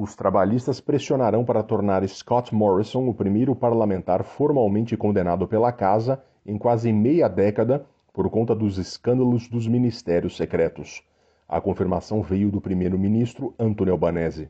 Os 0.00 0.14
trabalhistas 0.14 0.80
pressionarão 0.80 1.44
para 1.44 1.60
tornar 1.60 2.08
Scott 2.08 2.54
Morrison 2.54 3.08
o 3.08 3.12
primeiro 3.12 3.56
parlamentar 3.56 4.22
formalmente 4.22 4.96
condenado 4.96 5.48
pela 5.48 5.72
Casa 5.72 6.22
em 6.46 6.56
quase 6.56 6.92
meia 6.92 7.26
década 7.26 7.84
por 8.12 8.30
conta 8.30 8.54
dos 8.54 8.78
escândalos 8.78 9.48
dos 9.48 9.66
ministérios 9.66 10.36
secretos. 10.36 11.02
A 11.48 11.60
confirmação 11.60 12.22
veio 12.22 12.48
do 12.48 12.60
primeiro-ministro 12.60 13.52
Anthony 13.58 13.90
Albanese. 13.90 14.48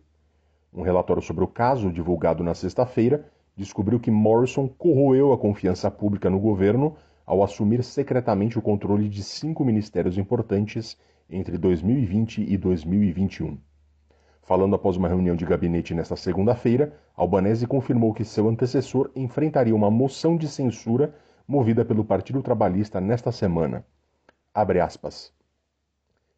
Um 0.71 0.83
relatório 0.83 1.23
sobre 1.23 1.45
o 1.45 1.49
caso, 1.49 1.91
divulgado 1.91 2.45
na 2.45 2.53
sexta-feira, 2.53 3.25
descobriu 3.57 3.99
que 3.99 4.11
Morrison 4.11 4.69
corroeu 4.69 5.33
a 5.33 5.39
confiança 5.39 5.91
pública 5.91 6.29
no 6.29 6.39
governo 6.39 6.95
ao 7.25 7.43
assumir 7.43 7.83
secretamente 7.83 8.59
o 8.59 8.63
controle 8.63 9.09
de 9.09 9.23
cinco 9.23 9.65
ministérios 9.65 10.19
importantes 10.19 10.99
entre 11.31 11.57
2020 11.57 12.43
e 12.47 12.55
2021. 12.59 13.57
Falando 14.49 14.75
após 14.75 14.97
uma 14.97 15.09
reunião 15.09 15.37
de 15.37 15.45
gabinete 15.45 15.93
nesta 15.93 16.17
segunda-feira, 16.17 16.95
Albanese 17.15 17.67
confirmou 17.67 18.15
que 18.15 18.25
seu 18.25 18.49
antecessor 18.49 19.11
enfrentaria 19.15 19.77
uma 19.77 19.91
moção 19.91 20.39
de 20.39 20.49
censura 20.49 21.15
movida 21.47 21.85
pelo 21.85 22.03
Partido 22.03 22.43
Trabalhista 22.43 22.99
nesta 22.99 23.31
semana. 23.31 23.85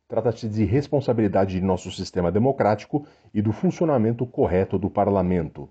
Trata-se 0.09 0.49
de 0.49 0.65
responsabilidade 0.65 1.53
de 1.53 1.65
nosso 1.65 1.93
sistema 1.93 2.33
democrático 2.33 3.07
e 3.33 3.41
do 3.41 3.53
funcionamento 3.53 4.27
correto 4.27 4.77
do 4.77 4.91
parlamento. 4.91 5.69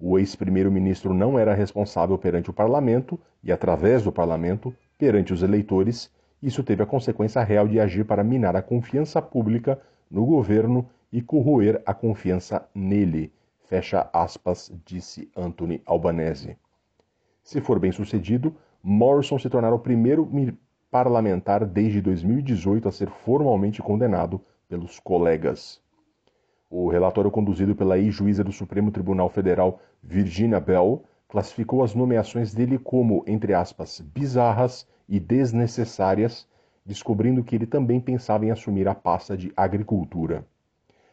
O 0.00 0.18
ex-primeiro-ministro 0.18 1.12
não 1.12 1.38
era 1.38 1.52
responsável 1.52 2.16
perante 2.16 2.48
o 2.48 2.54
parlamento 2.54 3.20
e, 3.44 3.52
através 3.52 4.02
do 4.02 4.10
parlamento, 4.10 4.74
perante 4.96 5.34
os 5.34 5.42
eleitores. 5.42 6.10
Isso 6.42 6.64
teve 6.64 6.82
a 6.82 6.86
consequência 6.86 7.44
real 7.44 7.68
de 7.68 7.78
agir 7.78 8.06
para 8.06 8.24
minar 8.24 8.56
a 8.56 8.62
confiança 8.62 9.20
pública 9.20 9.78
no 10.10 10.24
governo 10.24 10.88
e 11.12 11.20
corroer 11.20 11.82
a 11.84 11.92
confiança 11.92 12.66
nele, 12.74 13.32
fecha 13.66 14.08
aspas, 14.12 14.72
disse 14.84 15.30
Anthony 15.36 15.82
Albanese. 15.84 16.56
Se 17.42 17.60
for 17.60 17.78
bem 17.78 17.92
sucedido, 17.92 18.54
Morrison 18.82 19.38
se 19.38 19.50
tornará 19.50 19.74
o 19.74 19.78
primeiro 19.78 20.28
parlamentar 20.90 21.66
desde 21.66 22.00
2018 22.00 22.88
a 22.88 22.92
ser 22.92 23.10
formalmente 23.10 23.82
condenado 23.82 24.40
pelos 24.68 24.98
colegas. 24.98 25.80
O 26.70 26.88
relatório 26.88 27.30
conduzido 27.30 27.74
pela 27.74 27.98
ex-juíza 27.98 28.42
do 28.42 28.52
Supremo 28.52 28.90
Tribunal 28.90 29.28
Federal 29.28 29.80
Virginia 30.02 30.58
Bell 30.58 31.04
classificou 31.28 31.82
as 31.82 31.94
nomeações 31.94 32.54
dele 32.54 32.78
como, 32.78 33.22
entre 33.26 33.52
aspas, 33.52 34.00
bizarras 34.00 34.86
e 35.08 35.20
desnecessárias, 35.20 36.48
descobrindo 36.84 37.44
que 37.44 37.54
ele 37.54 37.66
também 37.66 38.00
pensava 38.00 38.46
em 38.46 38.50
assumir 38.50 38.88
a 38.88 38.94
pasta 38.94 39.36
de 39.36 39.52
agricultura. 39.56 40.46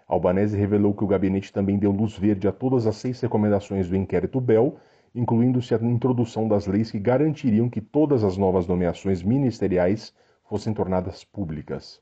Albanese 0.10 0.58
revelou 0.58 0.92
que 0.92 1.04
o 1.04 1.08
gabinete 1.08 1.54
também 1.54 1.78
deu 1.78 1.92
luz 1.92 2.18
verde 2.18 2.48
a 2.48 2.52
todas 2.52 2.88
as 2.88 2.96
seis 2.96 3.22
recomendações 3.22 3.88
do 3.88 3.96
inquérito 3.96 4.42
Bell, 4.42 4.76
incluindo-se 5.14 5.76
a 5.76 5.78
introdução 5.78 6.48
das 6.48 6.66
leis 6.66 6.90
que 6.90 6.98
garantiriam 6.98 7.70
que 7.70 7.80
todas 7.80 8.24
as 8.24 8.36
novas 8.36 8.66
nomeações 8.66 9.22
ministeriais 9.22 10.12
fossem 10.46 10.74
tornadas 10.74 11.24
públicas. 11.24 12.02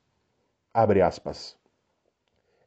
Abre 0.73 1.01
aspas. 1.01 1.57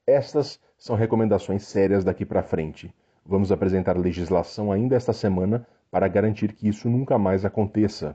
Estas 0.07 0.61
são 0.77 0.95
recomendações 0.95 1.63
sérias 1.63 2.05
daqui 2.05 2.27
para 2.27 2.43
frente. 2.43 2.95
Vamos 3.25 3.51
apresentar 3.51 3.97
legislação 3.97 4.71
ainda 4.71 4.95
esta 4.95 5.15
semana 5.15 5.67
para 5.91 6.07
garantir 6.07 6.53
que 6.53 6.69
isso 6.69 6.87
nunca 6.87 7.17
mais 7.17 7.47
aconteça. 7.47 8.15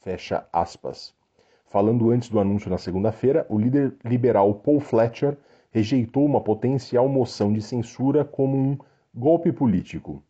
Fecha 0.00 0.44
aspas. 0.52 1.14
Falando 1.66 2.10
antes 2.10 2.28
do 2.28 2.40
anúncio 2.40 2.68
na 2.68 2.78
segunda-feira, 2.78 3.46
o 3.48 3.56
líder 3.56 3.94
liberal 4.04 4.52
Paul 4.54 4.80
Fletcher 4.80 5.36
rejeitou 5.72 6.24
uma 6.26 6.40
potencial 6.40 7.08
moção 7.08 7.50
de 7.52 7.62
censura 7.62 8.24
como 8.24 8.56
um 8.56 8.78
golpe 9.14 9.50
político. 9.50 10.22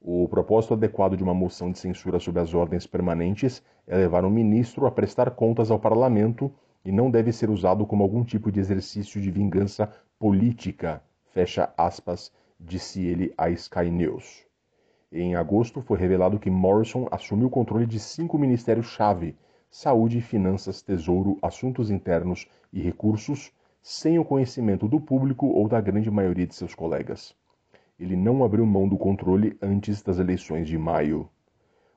O 0.00 0.28
propósito 0.28 0.74
adequado 0.74 1.16
de 1.16 1.22
uma 1.22 1.32
moção 1.32 1.72
de 1.72 1.78
censura 1.78 2.20
sob 2.20 2.38
as 2.38 2.52
ordens 2.52 2.86
permanentes 2.86 3.62
é 3.86 3.96
levar 3.96 4.24
um 4.24 4.30
ministro 4.30 4.86
a 4.86 4.90
prestar 4.90 5.30
contas 5.30 5.70
ao 5.70 5.78
parlamento 5.78 6.52
e 6.84 6.92
não 6.92 7.10
deve 7.10 7.32
ser 7.32 7.48
usado 7.48 7.86
como 7.86 8.02
algum 8.02 8.22
tipo 8.22 8.52
de 8.52 8.60
exercício 8.60 9.20
de 9.20 9.30
vingança 9.30 9.90
política, 10.18 11.02
fecha 11.32 11.72
aspas, 11.76 12.30
disse 12.60 13.04
ele 13.04 13.32
à 13.38 13.48
Sky 13.50 13.90
News. 13.90 14.44
Em 15.10 15.34
agosto, 15.34 15.80
foi 15.80 15.98
revelado 15.98 16.38
que 16.38 16.50
Morrison 16.50 17.06
assumiu 17.10 17.46
o 17.46 17.50
controle 17.50 17.86
de 17.86 17.98
cinco 17.98 18.38
ministérios-chave: 18.38 19.36
Saúde, 19.70 20.20
Finanças, 20.20 20.82
Tesouro, 20.82 21.38
Assuntos 21.40 21.90
Internos 21.90 22.46
e 22.72 22.80
Recursos, 22.80 23.52
sem 23.82 24.16
o 24.16 24.24
conhecimento 24.24 24.86
do 24.86 25.00
público 25.00 25.46
ou 25.48 25.68
da 25.68 25.80
grande 25.80 26.08
maioria 26.08 26.46
de 26.46 26.54
seus 26.54 26.72
colegas. 26.72 27.34
Ele 27.98 28.14
não 28.14 28.44
abriu 28.44 28.64
mão 28.64 28.88
do 28.88 28.96
controle 28.96 29.58
antes 29.60 30.00
das 30.02 30.20
eleições 30.20 30.68
de 30.68 30.78
maio. 30.78 31.28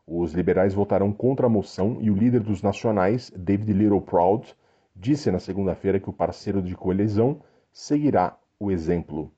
Os 0.08 0.34
liberais 0.34 0.74
votaram 0.74 1.14
contra 1.14 1.46
a 1.46 1.50
moção 1.50 1.98
e 2.02 2.10
o 2.10 2.16
líder 2.16 2.42
dos 2.42 2.64
nacionais, 2.64 3.32
David 3.36 3.72
Littleproud, 3.72 4.56
disse 4.96 5.30
na 5.30 5.40
segunda-feira 5.40 6.00
que 6.00 6.10
o 6.10 6.14
parceiro 6.14 6.60
de 6.60 6.76
coalizão 6.76 7.42
seguirá 7.72 8.36
o 8.60 8.72
exemplo. 8.72 9.32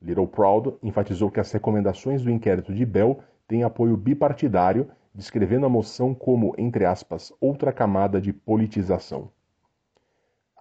Littleproud 0.00 0.74
enfatizou 0.82 1.30
que 1.30 1.40
as 1.40 1.52
recomendações 1.52 2.22
do 2.22 2.30
inquérito 2.30 2.74
de 2.74 2.86
Bell 2.86 3.20
têm 3.46 3.64
apoio 3.64 3.98
bipartidário, 3.98 4.90
descrevendo 5.14 5.66
a 5.66 5.68
moção 5.68 6.14
como, 6.14 6.54
entre 6.56 6.86
aspas, 6.86 7.32
outra 7.38 7.70
camada 7.70 8.18
de 8.18 8.32
politização. 8.32 9.30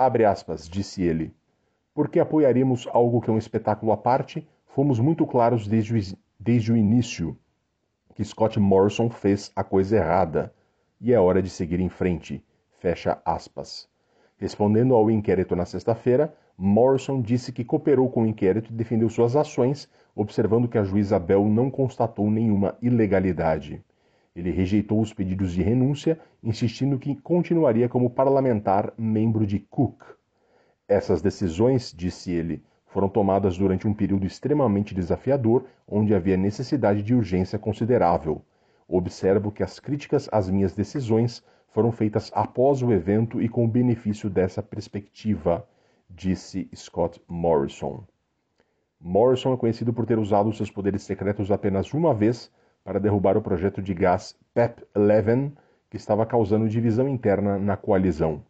Abre 0.03 0.25
aspas, 0.25 0.67
disse 0.67 1.03
ele. 1.03 1.31
Porque 1.93 2.19
apoiaríamos 2.19 2.87
algo 2.91 3.21
que 3.21 3.29
é 3.29 3.33
um 3.33 3.37
espetáculo 3.37 3.91
à 3.91 3.97
parte, 3.97 4.49
fomos 4.65 4.99
muito 4.99 5.27
claros 5.27 5.67
desde 5.67 5.95
o, 5.95 6.17
desde 6.39 6.71
o 6.71 6.75
início 6.75 7.37
que 8.15 8.23
Scott 8.23 8.59
Morrison 8.59 9.11
fez 9.11 9.51
a 9.55 9.63
coisa 9.63 9.97
errada 9.97 10.51
e 10.99 11.13
é 11.13 11.19
hora 11.19 11.39
de 11.39 11.51
seguir 11.51 11.79
em 11.79 11.87
frente. 11.87 12.43
Fecha 12.79 13.21
aspas. 13.23 13.87
Respondendo 14.37 14.95
ao 14.95 15.11
inquérito 15.11 15.55
na 15.55 15.65
sexta-feira, 15.65 16.33
Morrison 16.57 17.21
disse 17.21 17.51
que 17.51 17.63
cooperou 17.63 18.09
com 18.09 18.23
o 18.23 18.27
inquérito 18.27 18.71
e 18.71 18.75
defendeu 18.75 19.07
suas 19.07 19.35
ações, 19.35 19.87
observando 20.15 20.67
que 20.67 20.79
a 20.79 20.83
juíza 20.83 21.19
Bell 21.19 21.45
não 21.45 21.69
constatou 21.69 22.31
nenhuma 22.31 22.75
ilegalidade. 22.81 23.85
Ele 24.35 24.51
rejeitou 24.51 25.01
os 25.01 25.13
pedidos 25.13 25.51
de 25.51 25.61
renúncia, 25.61 26.19
insistindo 26.41 26.97
que 26.97 27.15
continuaria 27.15 27.89
como 27.89 28.09
parlamentar 28.09 28.93
membro 28.97 29.45
de 29.45 29.59
Cook. 29.59 30.03
Essas 30.87 31.21
decisões, 31.21 31.93
disse 31.95 32.31
ele, 32.31 32.63
foram 32.87 33.09
tomadas 33.09 33.57
durante 33.57 33.87
um 33.87 33.93
período 33.93 34.25
extremamente 34.25 34.93
desafiador, 34.93 35.65
onde 35.87 36.13
havia 36.13 36.37
necessidade 36.37 37.01
de 37.01 37.13
urgência 37.13 37.57
considerável. 37.59 38.41
Observo 38.87 39.51
que 39.51 39.63
as 39.63 39.79
críticas 39.79 40.27
às 40.31 40.49
minhas 40.49 40.73
decisões 40.73 41.43
foram 41.69 41.91
feitas 41.91 42.29
após 42.33 42.81
o 42.81 42.91
evento 42.91 43.41
e 43.41 43.47
com 43.47 43.63
o 43.63 43.67
benefício 43.67 44.29
dessa 44.29 44.61
perspectiva, 44.61 45.65
disse 46.09 46.69
Scott 46.75 47.21
Morrison. 47.27 48.03
Morrison 48.99 49.53
é 49.53 49.57
conhecido 49.57 49.93
por 49.93 50.05
ter 50.05 50.19
usado 50.19 50.51
seus 50.53 50.69
poderes 50.69 51.03
secretos 51.03 51.49
apenas 51.49 51.93
uma 51.93 52.13
vez 52.13 52.51
para 52.83 52.99
derrubar 52.99 53.37
o 53.37 53.41
projeto 53.41 53.81
de 53.81 53.93
gás 53.93 54.35
PEP-11, 54.53 55.51
que 55.89 55.97
estava 55.97 56.25
causando 56.25 56.69
divisão 56.69 57.07
interna 57.07 57.57
na 57.57 57.75
coalizão. 57.75 58.43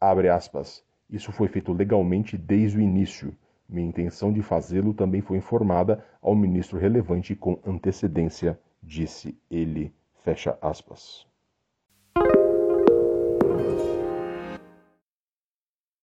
Aspas, 0.00 0.84
Isso 1.08 1.32
foi 1.32 1.48
feito 1.48 1.72
legalmente 1.72 2.36
desde 2.36 2.78
o 2.78 2.80
início. 2.80 3.34
Minha 3.68 3.88
intenção 3.88 4.32
de 4.32 4.42
fazê-lo 4.42 4.94
também 4.94 5.20
foi 5.20 5.38
informada 5.38 6.04
ao 6.22 6.34
ministro 6.34 6.78
relevante 6.78 7.34
com 7.34 7.58
antecedência, 7.66 8.58
disse 8.82 9.36
ele. 9.50 9.92
Fecha 10.22 10.56
aspas. 10.60 11.25